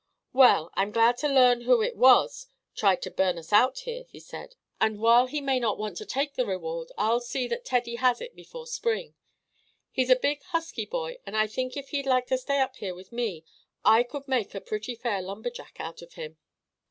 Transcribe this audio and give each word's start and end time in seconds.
"Well, 0.33 0.71
I'm 0.73 0.89
glad 0.89 1.17
to 1.19 1.27
learn 1.27 1.61
who 1.61 1.83
it 1.83 1.95
was 1.95 2.47
tried 2.73 3.03
to 3.03 3.11
burn 3.11 3.37
us 3.37 3.53
out 3.53 3.81
here," 3.81 4.03
he 4.09 4.19
said. 4.19 4.55
"And 4.79 4.99
while 4.99 5.27
he 5.27 5.41
may 5.41 5.59
not 5.59 5.77
want 5.77 5.95
to 5.97 6.07
take 6.07 6.33
the 6.33 6.43
reward 6.43 6.91
I'll 6.97 7.19
see 7.19 7.47
that 7.49 7.65
Teddy 7.65 7.97
has 7.97 8.19
it 8.19 8.35
before 8.35 8.65
spring. 8.65 9.13
He's 9.91 10.09
a 10.09 10.15
big 10.15 10.41
husky 10.41 10.87
boy, 10.87 11.19
and 11.23 11.37
I 11.37 11.45
think 11.45 11.77
if 11.77 11.89
he'd 11.89 12.07
like 12.07 12.25
to 12.29 12.39
stay 12.39 12.59
up 12.61 12.77
here 12.77 12.95
with 12.95 13.11
me, 13.11 13.45
I 13.85 14.01
could 14.01 14.27
make 14.27 14.55
a 14.55 14.61
pretty 14.61 14.95
fair 14.95 15.21
lumberjack 15.21 15.75
out 15.79 16.01
of 16.01 16.13
him." 16.13 16.39